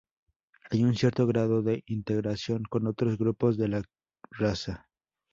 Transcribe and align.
Hay 0.71 0.83
un 0.83 0.95
cierto 0.95 1.27
grado 1.27 1.61
de 1.61 1.83
integración 1.85 2.63
con 2.63 2.87
otros 2.87 3.19
grupos 3.19 3.55
de 3.55 3.67
la 3.67 3.83
raza. 4.31 4.89